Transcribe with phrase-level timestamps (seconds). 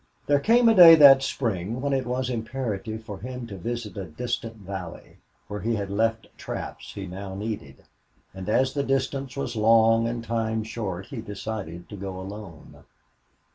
[0.25, 4.05] There came a day that spring when it was imperative for him to visit a
[4.05, 7.83] distant valley, where he had left traps he now needed,
[8.33, 12.83] and as the distance was long and time short he decided to go alone.